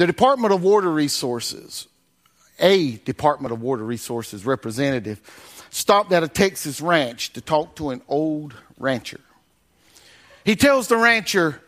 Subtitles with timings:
[0.00, 1.86] The Department of Water Resources,
[2.58, 5.20] a Department of Water Resources representative,
[5.68, 9.20] stopped at a Texas ranch to talk to an old rancher.
[10.42, 11.60] He tells the rancher,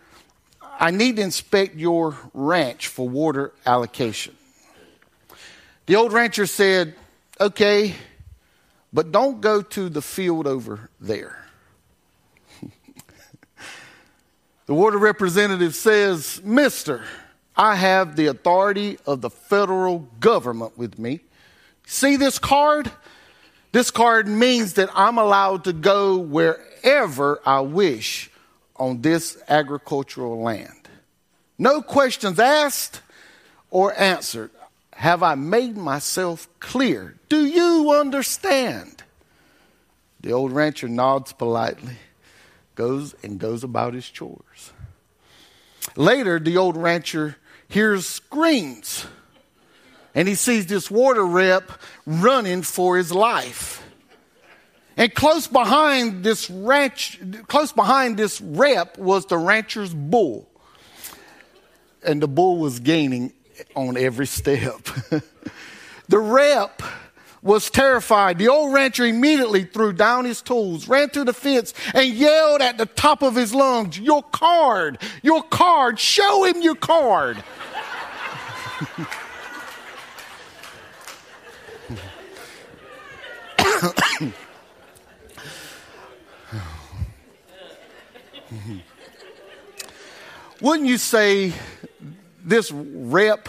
[0.81, 4.35] I need to inspect your ranch for water allocation.
[5.85, 6.95] The old rancher said,
[7.39, 7.95] Okay,
[8.95, 11.37] but don't go to the field over there.
[14.65, 17.05] the water representative says, Mister,
[17.57, 21.21] I have the authority of the federal government with me.
[21.87, 22.91] See this card?
[23.73, 28.31] This card means that I'm allowed to go wherever I wish
[28.77, 30.89] on this agricultural land.
[31.59, 33.01] No questions asked
[33.71, 34.51] or answered.
[34.95, 37.17] Have I made myself clear?
[37.29, 39.03] Do you understand?
[40.21, 41.97] The old rancher nods politely,
[42.75, 44.73] goes and goes about his chores.
[45.97, 47.37] Later, the old rancher
[47.73, 49.07] hears screams
[50.15, 51.73] and he sees this water rep
[52.05, 53.83] running for his life.
[54.97, 60.49] And close behind this ranch, close behind this rep was the rancher's bull.
[62.05, 63.33] And the bull was gaining
[63.75, 64.83] on every step.
[66.09, 66.83] the rep
[67.43, 68.39] was terrified.
[68.39, 72.79] The old rancher immediately threw down his tools, ran to the fence, and yelled at
[72.79, 74.99] the top of his lungs, Your card!
[75.23, 75.99] Your card!
[75.99, 77.43] Show him your card!
[90.61, 91.53] Wouldn't you say
[92.45, 93.49] this rep,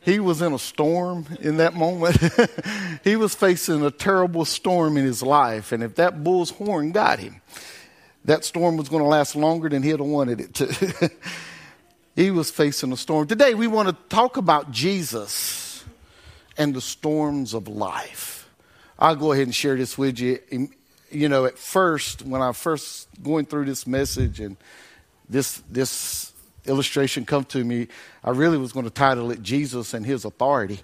[0.00, 2.16] he was in a storm in that moment?
[3.04, 7.18] he was facing a terrible storm in his life, and if that bull's horn got
[7.18, 7.40] him,
[8.24, 11.10] that storm was going to last longer than he'd have wanted it to.
[12.16, 13.26] he was facing a storm.
[13.26, 15.84] Today, we want to talk about Jesus
[16.56, 18.48] and the storms of life.
[18.98, 20.40] I'll go ahead and share this with you.
[21.10, 24.56] You know, at first, when I first going through this message and
[25.28, 26.27] this this
[26.68, 27.88] illustration come to me,
[28.22, 30.80] I really was going to title it Jesus and His Authority.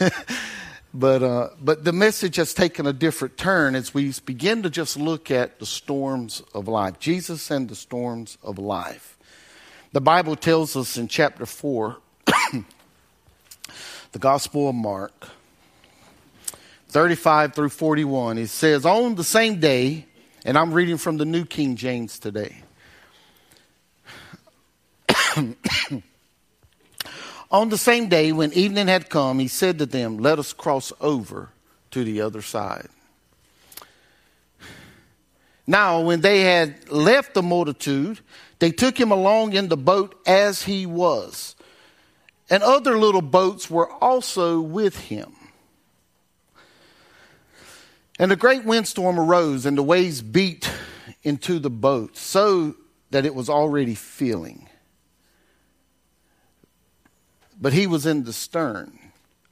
[0.94, 4.96] but uh, but the message has taken a different turn as we begin to just
[4.96, 6.98] look at the storms of life.
[6.98, 9.18] Jesus and the storms of life.
[9.92, 11.98] The Bible tells us in chapter four,
[14.12, 15.28] the Gospel of Mark,
[16.88, 18.38] thirty-five through forty-one.
[18.38, 20.06] It says, "On the same day."
[20.44, 22.62] And I'm reading from the New King James today.
[27.50, 30.92] On the same day, when evening had come, he said to them, Let us cross
[31.00, 31.50] over
[31.92, 32.88] to the other side.
[35.66, 38.20] Now, when they had left the multitude,
[38.58, 41.56] they took him along in the boat as he was.
[42.48, 45.34] And other little boats were also with him.
[48.18, 50.70] And a great windstorm arose, and the waves beat
[51.22, 52.76] into the boat, so
[53.10, 54.68] that it was already filling
[57.60, 58.98] but he was in the stern,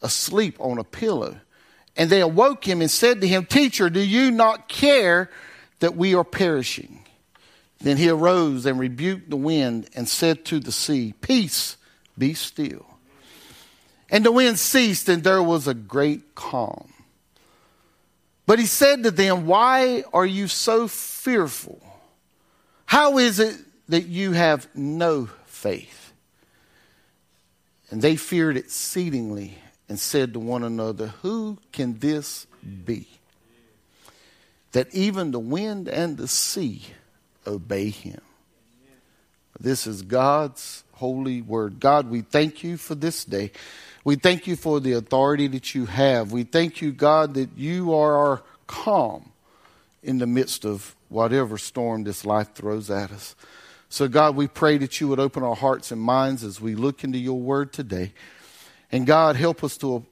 [0.02, 1.36] asleep on a pillow.
[1.96, 5.30] And they awoke him and said to him, Teacher, do you not care
[5.80, 7.04] that we are perishing?
[7.78, 11.76] Then he arose and rebuked the wind and said to the sea, Peace,
[12.16, 12.86] be still.
[14.10, 16.92] And the wind ceased, and there was a great calm.
[18.46, 21.80] But he said to them, Why are you so fearful?
[22.86, 23.56] How is it
[23.88, 26.03] that you have no faith?
[27.90, 29.58] And they feared exceedingly
[29.88, 32.46] and said to one another, Who can this
[32.84, 33.06] be?
[34.72, 36.82] That even the wind and the sea
[37.46, 38.20] obey him.
[39.60, 41.78] This is God's holy word.
[41.78, 43.52] God, we thank you for this day.
[44.04, 46.32] We thank you for the authority that you have.
[46.32, 49.30] We thank you, God, that you are our calm
[50.02, 53.34] in the midst of whatever storm this life throws at us.
[53.94, 57.04] So, God, we pray that you would open our hearts and minds as we look
[57.04, 58.12] into your word today.
[58.90, 60.04] And, God, help us to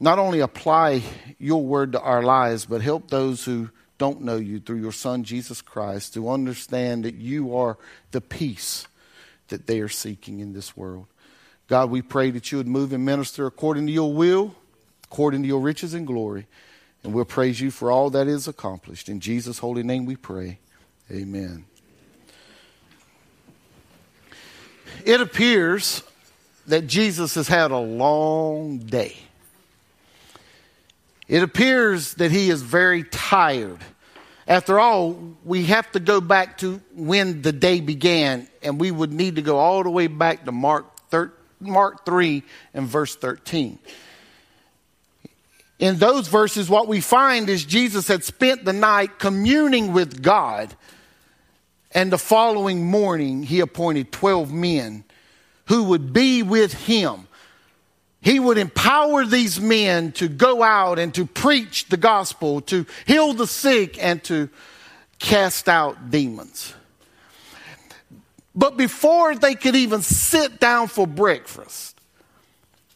[0.00, 1.04] not only apply
[1.38, 5.22] your word to our lives, but help those who don't know you through your Son,
[5.22, 7.78] Jesus Christ, to understand that you are
[8.10, 8.88] the peace
[9.50, 11.06] that they are seeking in this world.
[11.68, 14.56] God, we pray that you would move and minister according to your will,
[15.04, 16.48] according to your riches and glory.
[17.04, 19.08] And we'll praise you for all that is accomplished.
[19.08, 20.58] In Jesus' holy name we pray.
[21.08, 21.66] Amen.
[25.04, 26.02] It appears
[26.66, 29.16] that Jesus has had a long day.
[31.26, 33.78] It appears that he is very tired.
[34.46, 39.12] After all, we have to go back to when the day began, and we would
[39.12, 40.86] need to go all the way back to Mark
[41.60, 42.42] Mark 3
[42.74, 43.78] and verse 13.
[45.78, 50.74] In those verses, what we find is Jesus had spent the night communing with God,
[51.92, 55.04] and the following morning, he appointed 12 men
[55.66, 57.28] who would be with him.
[58.20, 63.32] He would empower these men to go out and to preach the gospel, to heal
[63.32, 64.50] the sick, and to
[65.18, 66.74] cast out demons.
[68.54, 71.98] But before they could even sit down for breakfast,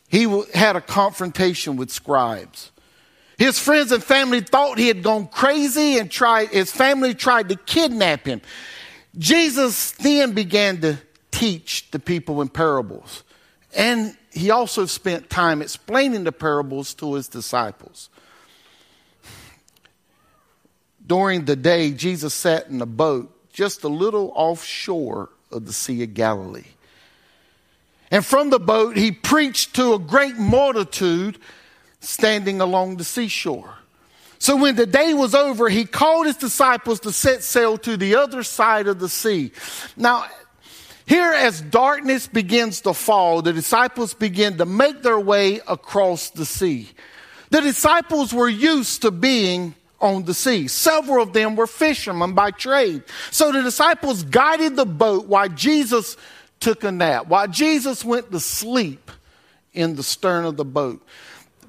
[0.09, 2.73] he had a confrontation with scribes.
[3.39, 7.57] His friends and family thought he had gone crazy and tried, his family tried to
[7.57, 8.43] kidnap him.
[9.19, 10.99] Jesus then began to
[11.31, 13.25] teach the people in parables.
[13.75, 18.09] And he also spent time explaining the parables to his disciples.
[21.07, 26.03] During the day, Jesus sat in a boat just a little offshore of the Sea
[26.05, 26.65] of Galilee.
[28.11, 31.39] And from the boat, he preached to a great multitude
[32.01, 33.75] standing along the seashore.
[34.43, 38.17] So when the day was over, he called his disciples to set sail to the
[38.17, 39.53] other side of the sea.
[39.97, 40.27] Now,
[41.07, 46.45] here, as darkness begins to fall, the disciples begin to make their way across the
[46.45, 46.91] sea.
[47.51, 50.67] The disciples were used to being on the sea.
[50.67, 53.05] Several of them were fishermen by trade.
[53.31, 56.17] So the disciples guided the boat while Jesus
[56.59, 59.09] took a nap, while Jesus went to sleep
[59.73, 61.01] in the stern of the boat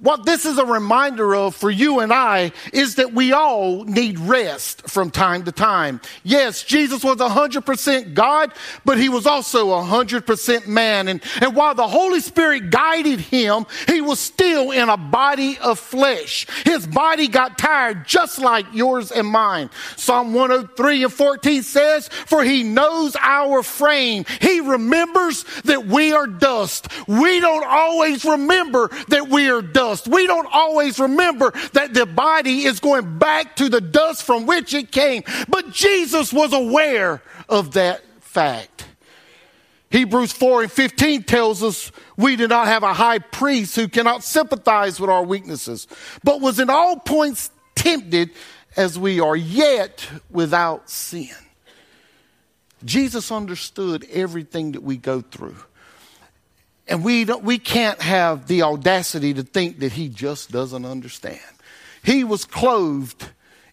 [0.04, 4.20] what this is a reminder of for you and I is that we all need
[4.20, 6.02] rest from time to time.
[6.24, 8.52] Yes, Jesus was 100% God,
[8.84, 11.08] but he was also 100% man.
[11.08, 15.80] And, and while the Holy Spirit guided him, he was still in a body of
[15.80, 16.48] flesh.
[16.66, 19.70] His body got tired just like yours and mine.
[19.96, 24.26] Psalm 103 and 14 says, For he knows our frame.
[24.42, 26.90] He remembers that we are dust.
[27.08, 30.08] We don't always remember that we are dust dust.
[30.08, 34.74] We don't always remember that the body is going back to the dust from which
[34.74, 35.24] it came.
[35.48, 38.86] But Jesus was aware of that fact.
[39.90, 44.24] Hebrews 4 and 15 tells us we do not have a high priest who cannot
[44.24, 45.88] sympathize with our weaknesses,
[46.24, 48.32] but was in all points tempted
[48.76, 51.30] as we are, yet without sin.
[52.84, 55.56] Jesus understood everything that we go through.
[56.88, 61.40] And we, don't, we can't have the audacity to think that he just doesn't understand.
[62.04, 63.26] He was clothed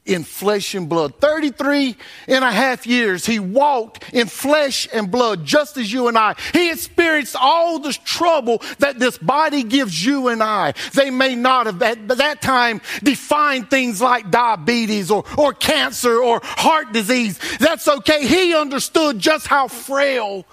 [0.07, 1.21] in flesh and blood.
[1.21, 1.97] 33
[2.29, 6.35] and a half years, he walked in flesh and blood, just as you and I.
[6.53, 10.75] He experienced all the trouble that this body gives you and I.
[10.95, 16.41] They may not have at that time defined things like diabetes or, or cancer or
[16.43, 17.39] heart disease.
[17.59, 18.27] That's okay.
[18.27, 20.47] He understood just how frail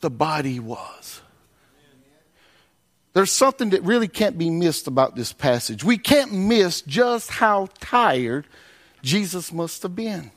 [0.00, 1.17] the body was.
[3.18, 5.82] There's something that really can't be missed about this passage.
[5.82, 8.46] We can't miss just how tired
[9.02, 10.30] Jesus must have been.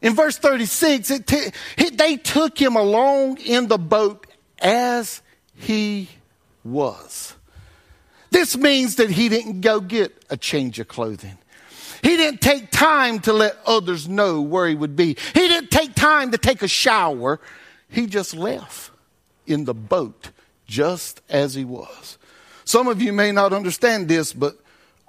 [0.00, 1.50] In verse 36, it t-
[1.94, 4.28] they took him along in the boat
[4.60, 5.20] as
[5.56, 6.10] he
[6.62, 7.34] was.
[8.30, 11.38] This means that he didn't go get a change of clothing.
[12.02, 15.16] He didn't take time to let others know where he would be.
[15.34, 17.40] He didn't take time to take a shower.
[17.88, 18.92] He just left
[19.44, 20.30] in the boat
[20.66, 22.18] just as he was.
[22.64, 24.58] Some of you may not understand this, but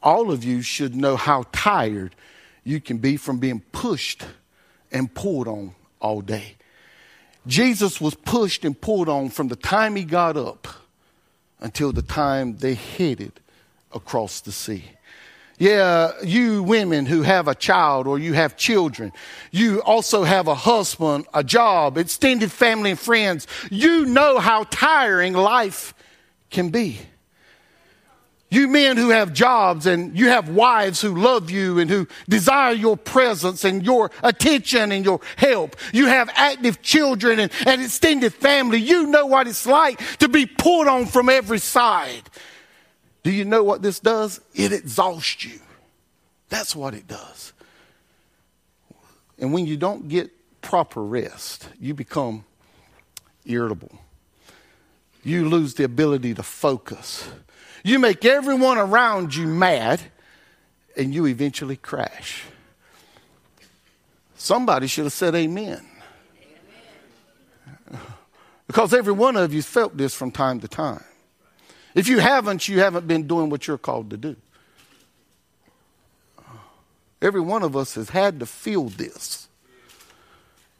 [0.01, 2.15] all of you should know how tired
[2.63, 4.23] you can be from being pushed
[4.91, 6.55] and pulled on all day.
[7.45, 10.67] Jesus was pushed and pulled on from the time he got up
[11.59, 13.33] until the time they headed
[13.91, 14.83] across the sea.
[15.59, 19.13] Yeah, you women who have a child or you have children,
[19.51, 23.47] you also have a husband, a job, extended family and friends.
[23.69, 25.93] You know how tiring life
[26.49, 26.99] can be.
[28.53, 32.73] You men who have jobs and you have wives who love you and who desire
[32.73, 35.75] your presence and your attention and your help.
[35.91, 38.77] You have active children and an extended family.
[38.77, 42.29] You know what it's like to be pulled on from every side.
[43.23, 44.41] Do you know what this does?
[44.53, 45.59] It exhausts you.
[46.49, 47.53] That's what it does.
[49.39, 52.45] And when you don't get proper rest, you become
[53.45, 53.91] irritable.
[55.23, 57.27] You lose the ability to focus.
[57.83, 60.01] You make everyone around you mad,
[60.95, 62.43] and you eventually crash.
[64.35, 65.85] Somebody should have said amen.
[67.89, 68.01] amen.
[68.67, 71.03] Because every one of you felt this from time to time.
[71.95, 74.35] If you haven't, you haven't been doing what you're called to do.
[77.21, 79.47] Every one of us has had to feel this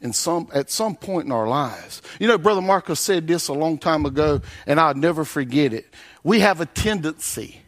[0.02, 2.02] in some, at some point in our lives.
[2.20, 5.86] You know, Brother Marcus said this a long time ago, and I'll never forget it.
[6.24, 7.62] We have a tendency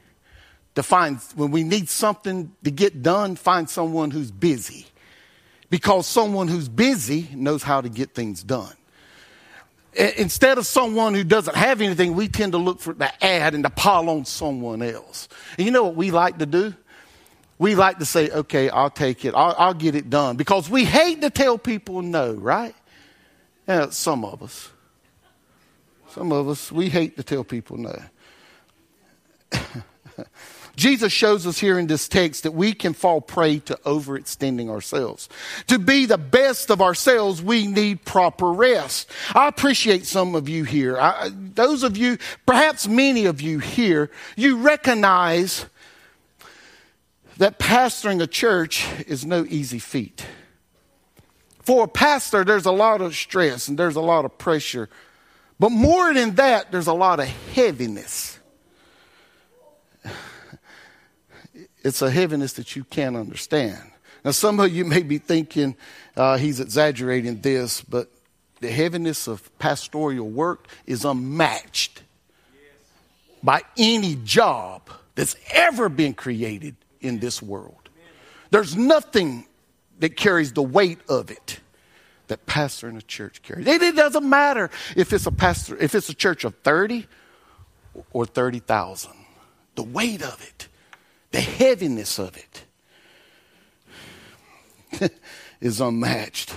[0.75, 4.85] to find, when we need something to get done, find someone who's busy.
[5.69, 8.73] Because someone who's busy knows how to get things done.
[9.95, 13.63] Instead of someone who doesn't have anything, we tend to look for the ad and
[13.63, 15.29] to pile on someone else.
[15.57, 16.73] And you know what we like to do?
[17.57, 20.35] We like to say, okay, I'll take it, I'll, I'll get it done.
[20.35, 22.75] Because we hate to tell people no, right?
[23.67, 24.69] Yeah, some of us.
[26.09, 28.01] Some of us, we hate to tell people no.
[30.75, 35.29] Jesus shows us here in this text that we can fall prey to overextending ourselves.
[35.67, 39.09] To be the best of ourselves, we need proper rest.
[39.33, 40.97] I appreciate some of you here.
[40.99, 45.65] I, those of you, perhaps many of you here, you recognize
[47.37, 50.25] that pastoring a church is no easy feat.
[51.63, 54.89] For a pastor, there's a lot of stress and there's a lot of pressure.
[55.59, 58.34] But more than that, there's a lot of heaviness.
[61.85, 63.91] It's a heaviness that you can't understand.
[64.23, 65.75] Now, some of you may be thinking
[66.17, 68.09] uh, he's exaggerating this, but
[68.59, 72.01] the heaviness of pastoral work is unmatched
[73.43, 77.89] by any job that's ever been created in this world.
[78.49, 79.45] There's nothing
[79.99, 81.59] that carries the weight of it
[82.27, 83.67] that pastor in a church carries.
[83.67, 87.05] It, doesn't matter if it's a pastor, if it's a church of 30
[88.11, 89.11] or 30,000.
[89.75, 90.67] The weight of it
[91.35, 92.63] the heaviness of it
[95.59, 96.55] is unmatched.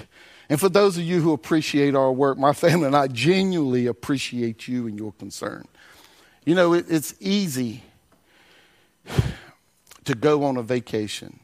[0.48, 4.68] And for those of you who appreciate our work, my family and I genuinely appreciate
[4.68, 5.66] you and your concern.
[6.44, 7.82] You know, it, it's easy
[10.04, 11.40] to go on a vacation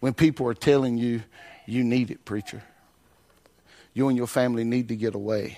[0.00, 1.22] when people are telling you,
[1.64, 2.62] you need it, preacher.
[3.94, 5.56] You and your family need to get away.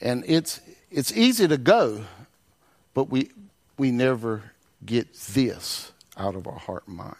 [0.00, 2.04] And it's, it's easy to go,
[2.94, 3.32] but we,
[3.76, 4.44] we never
[4.84, 7.16] get this out of our heart and mind.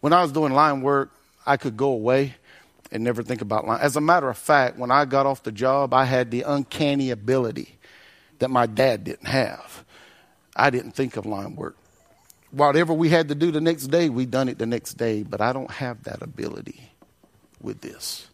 [0.00, 1.10] When I was doing line work,
[1.46, 2.34] I could go away
[2.90, 3.80] and never think about line.
[3.80, 7.10] As a matter of fact, when I got off the job, I had the uncanny
[7.10, 7.78] ability
[8.38, 9.84] that my dad didn't have.
[10.56, 11.76] I didn't think of line work.
[12.50, 15.40] Whatever we had to do the next day, we done it the next day, but
[15.40, 16.90] I don't have that ability
[17.60, 18.26] with this.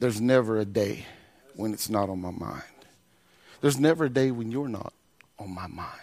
[0.00, 1.06] There's never a day
[1.54, 2.62] when it's not on my mind.
[3.60, 4.92] There's never a day when you're not
[5.40, 5.98] on my mind.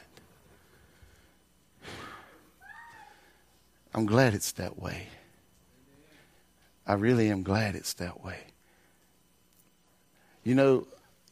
[3.93, 5.07] I'm glad it's that way.
[6.85, 8.39] I really am glad it's that way.
[10.43, 10.87] You know,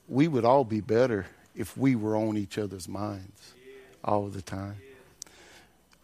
[0.07, 3.53] we would all be better if we were on each other's minds
[4.03, 4.77] all the time.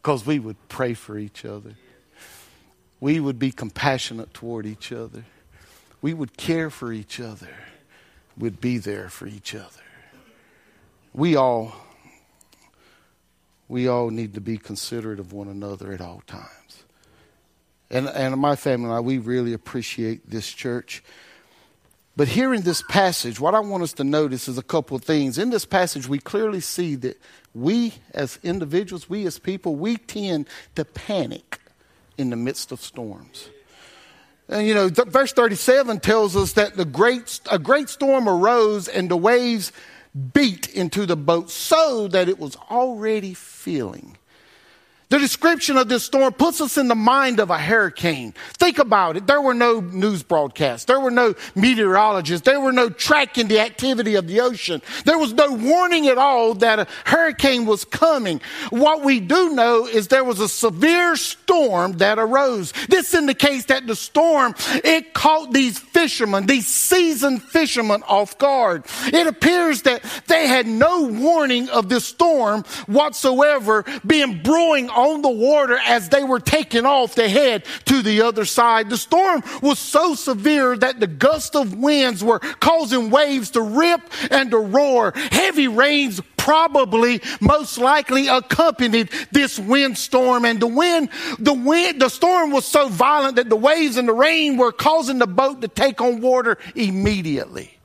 [0.02, 1.76] Because we would pray for each other.
[3.00, 5.26] We would be compassionate toward each other.
[6.02, 7.50] We would care for each other.
[8.38, 9.84] We'd be there for each other.
[11.14, 11.76] We all
[13.72, 16.84] we all need to be considerate of one another at all times.
[17.90, 21.02] And, and my family and I, we really appreciate this church.
[22.18, 25.06] But here in this passage, what I want us to notice is a couple of
[25.06, 25.38] things.
[25.38, 27.22] In this passage, we clearly see that
[27.56, 31.62] we as individuals, we as people, we tend to panic
[32.18, 33.48] in the midst of storms.
[34.50, 38.90] And you know, th- verse 37 tells us that the great, a great storm arose
[38.90, 39.72] and the waves
[40.34, 44.18] beat into the boat so that it was already filling.
[45.12, 48.34] The description of this storm puts us in the mind of a hurricane.
[48.54, 49.28] Think about it.
[49.28, 50.86] There were no news broadcasts.
[50.86, 52.46] There were no meteorologists.
[52.46, 54.82] There were no tracking the activity of the ocean.
[55.04, 58.40] There was no warning at all that a hurricane was coming.
[58.70, 62.72] What we do know is there was a severe storm that arose.
[62.88, 68.86] This indicates that the storm, it caught these fishermen, these seasoned fishermen off guard.
[69.08, 74.90] It appears that they had no warning of this storm whatsoever being brewing
[75.22, 78.90] the water as they were taking off to head to the other side.
[78.90, 84.02] The storm was so severe that the gust of winds were causing waves to rip
[84.30, 85.14] and to roar.
[85.16, 92.50] Heavy rains probably most likely accompanied this windstorm and the wind the wind the storm
[92.50, 96.02] was so violent that the waves and the rain were causing the boat to take
[96.02, 97.78] on water immediately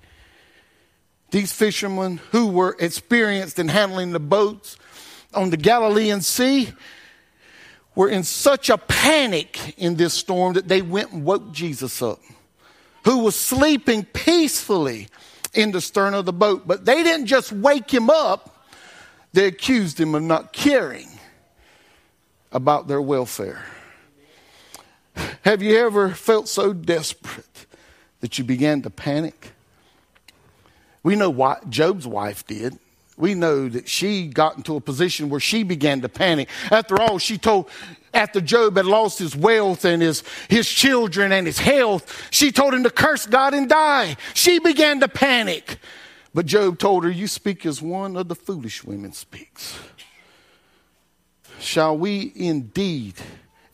[1.32, 4.78] these fishermen who were experienced in handling the boats
[5.34, 6.72] on the Galilean Sea
[7.96, 12.20] were in such a panic in this storm that they went and woke Jesus up,
[13.04, 15.08] who was sleeping peacefully
[15.54, 16.68] in the stern of the boat.
[16.68, 18.64] But they didn't just wake him up,
[19.32, 21.08] they accused him of not caring
[22.52, 23.64] about their welfare.
[25.42, 27.66] Have you ever felt so desperate
[28.20, 29.52] that you began to panic?
[31.02, 32.78] We know what Job's wife did.
[33.16, 36.48] We know that she got into a position where she began to panic.
[36.70, 37.70] After all, she told,
[38.12, 42.74] after Job had lost his wealth and his, his children and his health, she told
[42.74, 44.16] him to curse God and die.
[44.34, 45.78] She began to panic.
[46.34, 49.78] But Job told her, You speak as one of the foolish women speaks.
[51.58, 53.14] Shall we indeed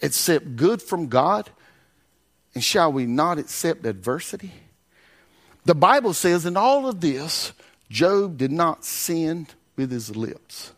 [0.01, 1.51] accept good from God
[2.55, 4.53] and shall we not accept adversity?
[5.65, 7.53] The Bible says in all of this,
[7.93, 9.47] Job did not sin
[9.77, 10.73] with his lips.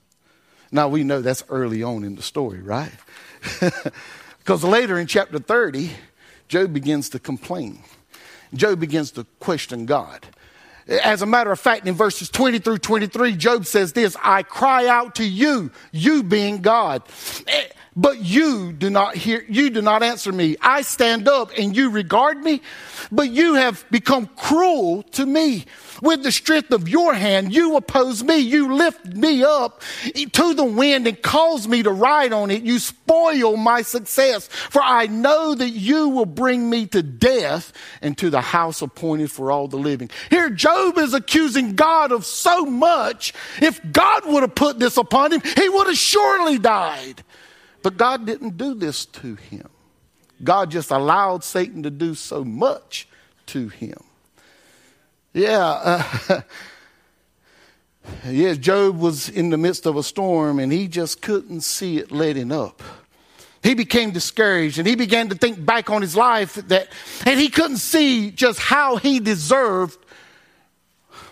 [0.73, 2.90] Now we know that's early on in the story, right?
[4.38, 5.92] because later in chapter 30,
[6.49, 7.85] Job begins to complain.
[8.52, 10.26] Job begins to question God.
[10.88, 14.88] As a matter of fact, in verses 20 through 23, Job says this I cry
[14.88, 17.04] out to you, you being God.
[17.97, 20.57] But you do not hear, you do not answer me.
[20.61, 22.61] I stand up and you regard me,
[23.13, 25.65] but you have become cruel to me.
[26.03, 28.39] With the strength of your hand, you oppose me.
[28.39, 29.83] You lift me up
[30.33, 32.65] to the wind and cause me to ride on it.
[32.65, 34.49] You spoil my success.
[34.49, 37.73] For I know that you will bring me to death
[38.03, 40.11] and to the house appointed for all the living.
[40.31, 43.33] Here, Job is accusing God of so much.
[43.63, 47.23] If God would have put this upon him, he would have surely died.
[47.85, 49.69] But God didn't do this to him.
[50.43, 53.07] God just allowed Satan to do so much
[53.49, 54.03] to him.
[55.35, 56.03] Yeah.
[56.29, 56.41] Uh,
[58.26, 62.11] yes, Job was in the midst of a storm and he just couldn't see it
[62.11, 62.83] letting up.
[63.62, 66.88] He became discouraged and he began to think back on his life that,
[67.26, 69.99] and he couldn't see just how he deserved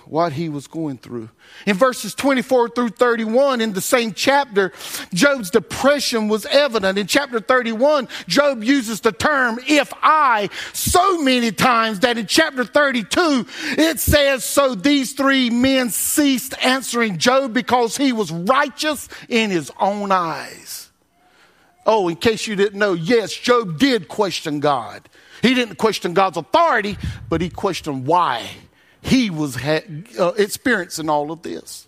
[0.06, 1.28] what he was going through.
[1.66, 4.72] In verses 24 through 31 in the same chapter,
[5.12, 6.98] Job's depression was evident.
[6.98, 12.64] In chapter 31, Job uses the term if I so many times that in chapter
[12.64, 13.46] 32,
[13.78, 19.70] it says, so these three men ceased answering Job because he was righteous in his
[19.78, 20.90] own eyes.
[21.84, 25.08] Oh, in case you didn't know, yes, Job did question God.
[25.42, 26.96] He didn't question God's authority,
[27.28, 28.48] but he questioned why
[29.02, 29.84] he was ha-
[30.18, 31.86] uh, experiencing all of this.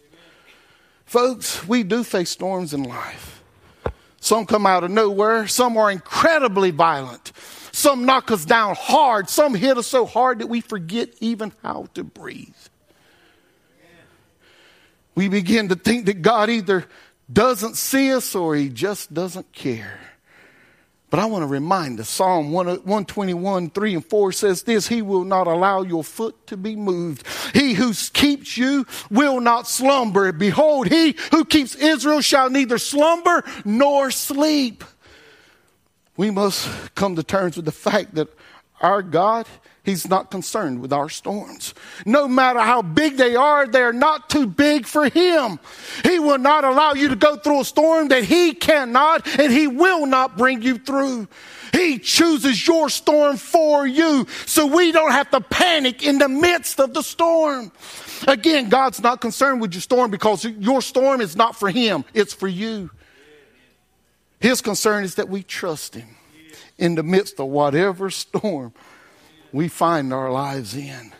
[1.06, 3.42] Folks, we do face storms in life.
[4.20, 7.32] Some come out of nowhere, some are incredibly violent.
[7.72, 11.88] Some knock us down hard, some hit us so hard that we forget even how
[11.94, 12.48] to breathe.
[15.14, 16.86] We begin to think that God either
[17.32, 20.00] doesn't see us or he just doesn't care.
[21.14, 25.22] But I want to remind us Psalm 121, 3 and 4 says this He will
[25.22, 27.24] not allow your foot to be moved.
[27.52, 30.32] He who keeps you will not slumber.
[30.32, 34.82] Behold, he who keeps Israel shall neither slumber nor sleep.
[36.16, 38.36] We must come to terms with the fact that
[38.80, 39.46] our God
[39.84, 41.74] He's not concerned with our storms.
[42.06, 45.60] No matter how big they are, they're not too big for Him.
[46.02, 49.66] He will not allow you to go through a storm that He cannot and He
[49.66, 51.28] will not bring you through.
[51.72, 56.80] He chooses your storm for you so we don't have to panic in the midst
[56.80, 57.70] of the storm.
[58.26, 62.32] Again, God's not concerned with your storm because your storm is not for Him, it's
[62.32, 62.90] for you.
[64.40, 66.16] His concern is that we trust Him
[66.78, 68.72] in the midst of whatever storm
[69.52, 71.12] we find our lives in.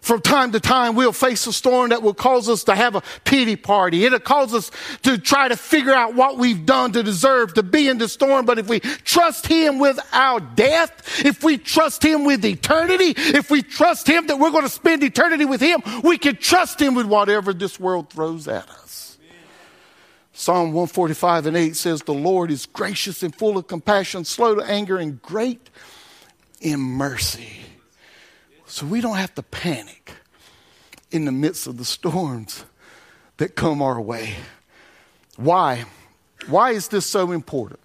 [0.00, 3.02] From time to time, we'll face a storm that will cause us to have a
[3.24, 4.04] pity party.
[4.04, 4.70] It'll cause us
[5.02, 8.46] to try to figure out what we've done to deserve to be in the storm.
[8.46, 13.50] But if we trust Him with our death, if we trust Him with eternity, if
[13.50, 16.94] we trust Him that we're going to spend eternity with Him, we can trust Him
[16.94, 19.07] with whatever this world throws at us.
[20.38, 24.62] Psalm 145 and 8 says, The Lord is gracious and full of compassion, slow to
[24.62, 25.68] anger, and great
[26.60, 27.62] in mercy.
[28.64, 30.12] So we don't have to panic
[31.10, 32.64] in the midst of the storms
[33.38, 34.36] that come our way.
[35.36, 35.86] Why?
[36.46, 37.80] Why is this so important?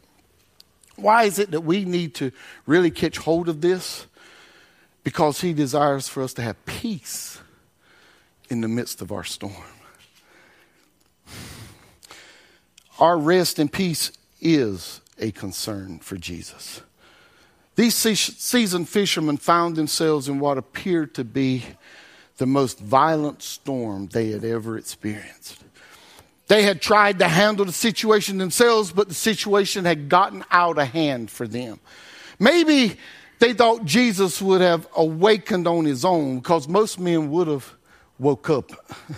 [0.95, 2.31] Why is it that we need to
[2.67, 4.05] really catch hold of this?
[5.03, 7.41] Because He desires for us to have peace
[8.47, 9.55] in the midst of our storm.
[12.99, 16.82] Our rest and peace is a concern for Jesus.
[17.75, 21.65] These seasoned fishermen found themselves in what appeared to be
[22.38, 25.63] the most violent storm they had ever experienced.
[26.47, 30.88] They had tried to handle the situation themselves, but the situation had gotten out of
[30.89, 31.79] hand for them.
[32.38, 32.97] Maybe
[33.39, 37.73] they thought Jesus would have awakened on his own because most men would have
[38.19, 38.71] woke up.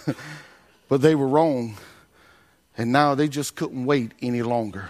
[0.90, 1.76] but they were wrong.
[2.78, 4.90] And now they just couldn't wait any longer.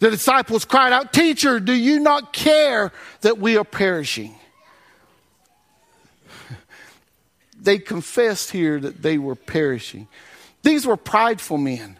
[0.00, 4.34] The disciples cried out, Teacher, do you not care that we are perishing?
[7.60, 10.06] They confessed here that they were perishing.
[10.62, 11.98] These were prideful men.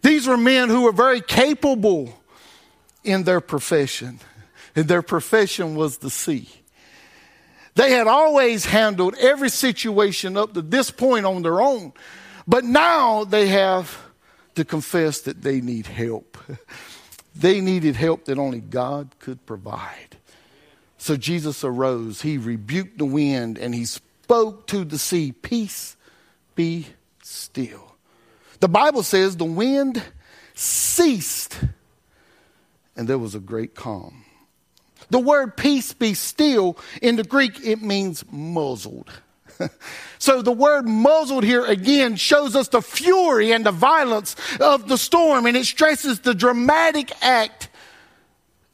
[0.00, 2.16] These were men who were very capable
[3.02, 4.20] in their profession,
[4.76, 6.48] and their profession was the sea.
[7.74, 11.92] They had always handled every situation up to this point on their own,
[12.46, 13.98] but now they have
[14.54, 16.38] to confess that they need help.
[17.34, 20.18] They needed help that only God could provide.
[20.98, 25.96] So Jesus arose, he rebuked the wind, and he spoke to the sea, Peace
[26.54, 26.86] be
[27.22, 27.96] still.
[28.60, 30.02] The Bible says the wind
[30.54, 31.58] ceased,
[32.96, 34.24] and there was a great calm.
[35.10, 39.10] The word peace be still in the Greek, it means muzzled.
[40.18, 44.98] so the word muzzled here again shows us the fury and the violence of the
[44.98, 47.68] storm, and it stresses the dramatic act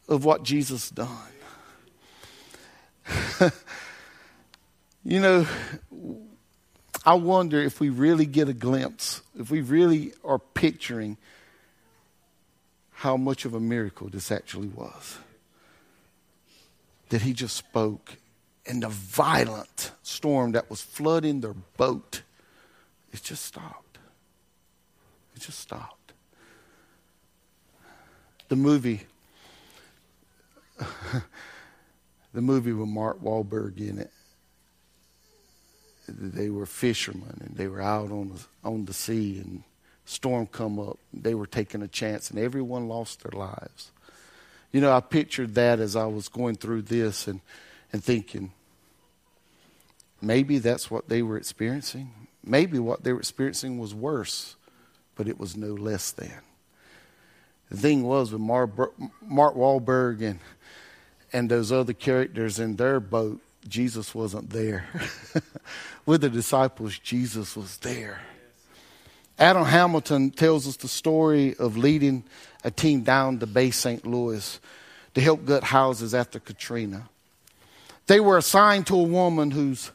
[0.09, 1.09] of what Jesus done.
[5.05, 5.47] you know,
[7.05, 11.17] I wonder if we really get a glimpse, if we really are picturing
[12.93, 15.19] how much of a miracle this actually was.
[17.11, 18.17] That he just spoke
[18.69, 22.23] and the violent storm that was flooding their boat,
[23.13, 23.99] it just stopped.
[25.35, 26.13] It just stopped.
[28.49, 29.07] The movie,
[32.35, 34.11] the movie with Mark Wahlberg in it,
[36.07, 39.63] they were fishermen and they were out on the, on the sea and
[40.05, 40.99] storm come up.
[41.13, 43.93] They were taking a chance and everyone lost their lives.
[44.73, 47.41] You know, I pictured that as I was going through this and,
[47.93, 48.53] and thinking,
[50.21, 52.13] Maybe that's what they were experiencing.
[52.45, 54.57] Maybe what they were experiencing was worse,
[55.15, 56.41] but it was no less than.
[57.71, 58.71] The thing was with Mark,
[59.29, 60.41] Wahlberg and,
[61.33, 64.87] and those other characters in their boat, Jesus wasn't there.
[66.07, 68.21] with the disciples, Jesus was there.
[69.39, 72.25] Adam Hamilton tells us the story of leading
[72.65, 74.05] a team down to Bay St.
[74.07, 74.59] Louis
[75.15, 77.09] to help gut houses after Katrina.
[78.07, 79.93] They were assigned to a woman whose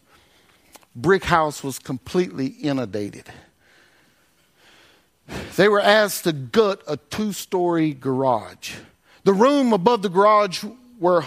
[0.96, 3.30] brick house was completely inundated.
[5.56, 8.76] They were asked to gut a two story garage.
[9.24, 10.64] The room above the garage
[11.00, 11.24] were,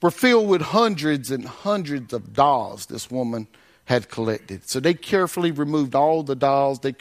[0.00, 3.46] were filled with hundreds and hundreds of dolls this woman
[3.86, 4.68] had collected.
[4.68, 6.94] So they carefully removed all the dolls, they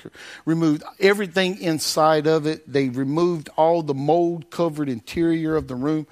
[0.46, 6.08] removed everything inside of it, they removed all the mold covered interior of the room.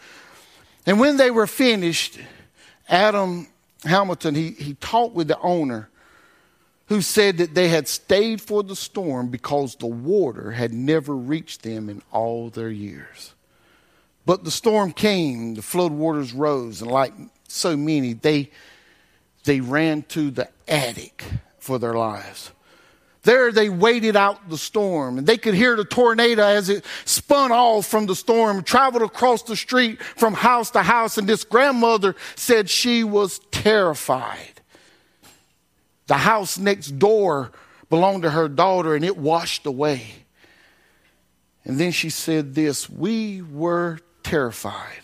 [0.86, 2.20] And when they were finished,
[2.88, 3.48] Adam
[3.84, 5.90] Hamilton, he, he talked with the owner
[6.88, 11.62] who said that they had stayed for the storm because the water had never reached
[11.62, 13.34] them in all their years.
[14.26, 17.14] But the storm came, the flood waters rose, and like
[17.48, 18.50] so many, they,
[19.44, 21.24] they ran to the attic
[21.60, 22.52] for their lives.
[23.24, 27.52] There they waited out the storm and they could hear the tornado as it spun
[27.52, 31.18] off from the storm, traveled across the street from house to house.
[31.18, 34.62] And this grandmother said she was terrified.
[36.08, 37.52] The house next door
[37.90, 40.04] belonged to her daughter and it washed away.
[41.66, 45.02] And then she said this We were terrified.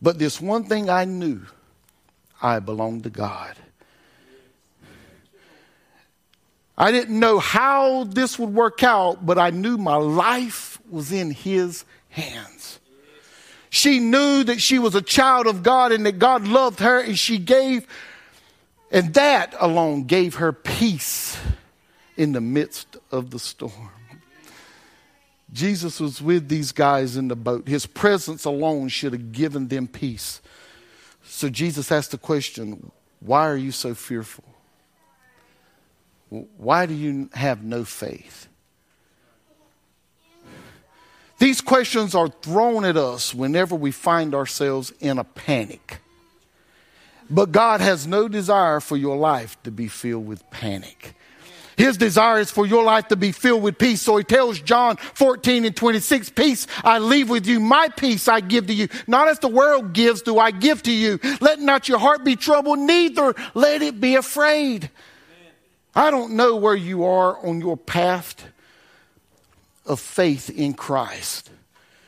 [0.00, 1.42] But this one thing I knew
[2.40, 3.56] I belonged to God.
[6.78, 11.30] I didn't know how this would work out, but I knew my life was in
[11.30, 12.78] His hands.
[13.70, 17.18] She knew that she was a child of God and that God loved her, and
[17.18, 17.86] she gave,
[18.90, 21.38] and that alone gave her peace
[22.16, 23.90] in the midst of the storm.
[25.52, 27.68] Jesus was with these guys in the boat.
[27.68, 30.42] His presence alone should have given them peace.
[31.24, 34.44] So Jesus asked the question, Why are you so fearful?
[36.28, 38.48] Why do you have no faith?
[41.38, 45.98] These questions are thrown at us whenever we find ourselves in a panic.
[47.28, 51.14] But God has no desire for your life to be filled with panic.
[51.76, 54.00] His desire is for your life to be filled with peace.
[54.00, 57.60] So he tells John 14 and 26, peace I leave with you.
[57.60, 58.88] My peace I give to you.
[59.06, 61.20] Not as the world gives do I give to you.
[61.40, 64.90] Let not your heart be troubled, neither let it be afraid.
[65.96, 68.44] I don't know where you are on your path
[69.86, 71.50] of faith in Christ.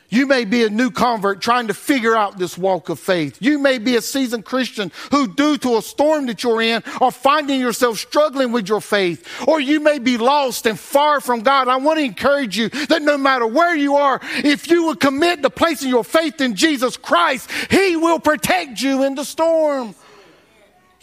[0.09, 3.37] You may be a new convert trying to figure out this walk of faith.
[3.39, 7.11] You may be a seasoned Christian who, due to a storm that you're in, are
[7.11, 9.27] finding yourself struggling with your faith.
[9.47, 11.67] Or you may be lost and far from God.
[11.67, 15.43] I want to encourage you that no matter where you are, if you will commit
[15.43, 19.93] to placing your faith in Jesus Christ, He will protect you in the storm.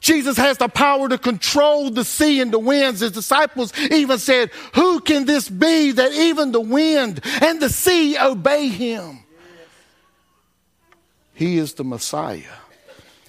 [0.06, 3.00] Jesus has the power to control the sea and the winds.
[3.00, 8.16] His disciples even said, Who can this be that even the wind and the sea
[8.16, 9.18] obey him?
[11.34, 12.54] He is the Messiah.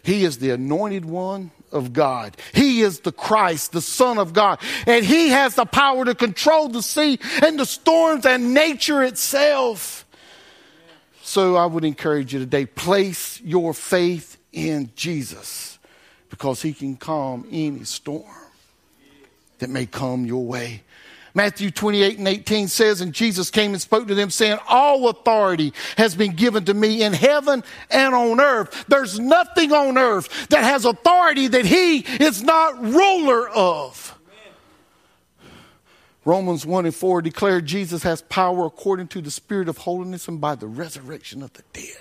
[0.03, 2.37] He is the anointed one of God.
[2.53, 4.59] He is the Christ, the Son of God.
[4.85, 10.05] And He has the power to control the sea and the storms and nature itself.
[11.23, 15.76] So I would encourage you today place your faith in Jesus
[16.29, 18.25] because he can calm any storm
[19.59, 20.83] that may come your way.
[21.33, 25.71] Matthew 28 and 18 says, And Jesus came and spoke to them, saying, All authority
[25.95, 28.85] has been given to me in heaven and on earth.
[28.87, 34.17] There's nothing on earth that has authority that he is not ruler of.
[36.25, 40.41] Romans 1 and 4 declare Jesus has power according to the Spirit of holiness and
[40.41, 41.97] by the resurrection of the dead.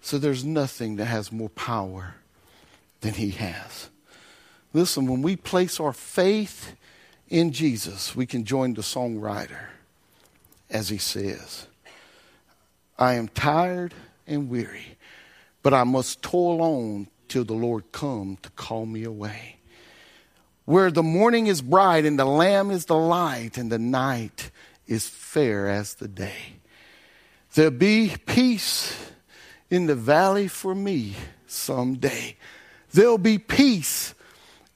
[0.00, 2.14] So there's nothing that has more power
[3.00, 3.90] than he has.
[4.72, 6.74] Listen, when we place our faith
[7.28, 9.68] in Jesus, we can join the songwriter
[10.70, 11.66] as he says,
[12.98, 13.94] I am tired
[14.26, 14.96] and weary,
[15.62, 19.56] but I must toil on till the Lord come to call me away.
[20.64, 24.50] Where the morning is bright and the lamb is the light and the night
[24.86, 26.56] is fair as the day.
[27.54, 28.94] There'll be peace
[29.70, 31.14] in the valley for me
[31.46, 32.36] someday.
[32.96, 34.14] There'll be peace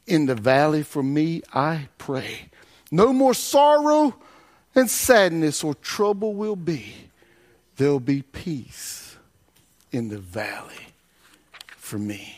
[0.07, 2.51] in the valley for me, I pray.
[2.91, 4.15] No more sorrow
[4.75, 6.93] and sadness or trouble will be.
[7.79, 9.17] There'll be peace
[9.91, 10.93] in the valley
[11.79, 12.35] for me.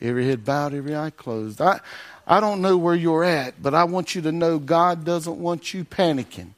[0.00, 1.60] Every head bowed, every eye closed.
[1.60, 1.78] I,
[2.26, 5.72] I don't know where you're at, but I want you to know God doesn't want
[5.72, 6.50] you panicking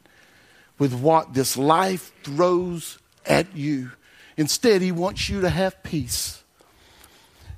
[0.78, 3.90] with what this life throws at you.
[4.38, 6.42] Instead, He wants you to have peace.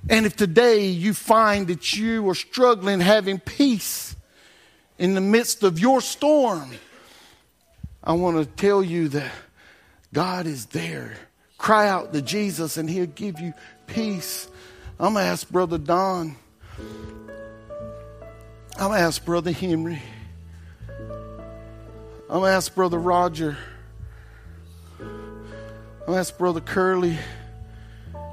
[0.08, 4.16] And if today you find that you are struggling having peace
[4.98, 6.70] in the midst of your storm,
[8.02, 9.30] I want to tell you that
[10.12, 11.16] God is there.
[11.58, 13.52] Cry out to Jesus and he'll give you
[13.87, 14.48] peace.
[14.98, 16.37] I'm going to ask Brother Don.
[18.78, 20.00] I'm going to ask Brother Henry.
[22.30, 23.56] I'm going to ask Brother Roger.
[25.00, 25.06] I'm
[26.06, 27.18] going to ask Brother Curly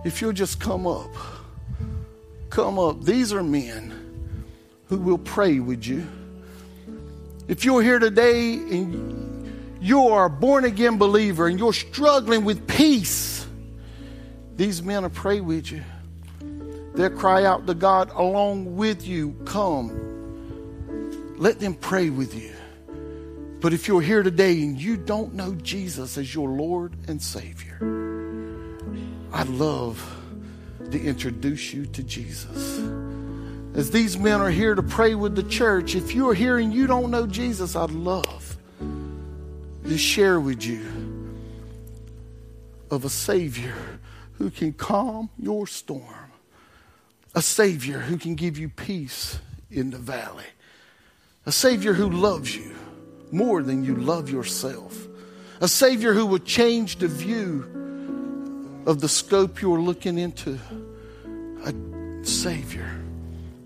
[0.06, 1.14] if you'll just come up
[2.56, 3.04] come up.
[3.04, 3.94] These are men
[4.88, 6.08] who will pray with you.
[7.50, 12.66] If you're here today and you are a born again believer and you're struggling with
[12.66, 13.46] peace,
[14.56, 15.84] these men will pray with you.
[16.94, 19.36] They'll cry out to God along with you.
[19.44, 21.36] Come.
[21.38, 22.54] Let them pray with you.
[23.60, 27.78] But if you're here today and you don't know Jesus as your Lord and Savior,
[29.34, 30.25] I'd love
[30.92, 32.80] to introduce you to Jesus.
[33.76, 36.88] As these men are here to pray with the church, if you're here and you
[36.88, 40.86] don't know Jesus, I'd love to share with you
[42.90, 43.76] of a Savior
[44.38, 46.32] who can calm your storm,
[47.34, 50.46] a Savior who can give you peace in the valley,
[51.46, 52.74] a Savior who loves you
[53.32, 55.08] more than you love yourself,
[55.60, 57.85] a Savior who will change the view
[58.86, 60.60] of the scope you're looking into
[61.66, 62.90] a Savior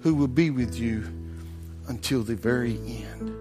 [0.01, 1.03] who will be with you
[1.87, 3.38] until the very end.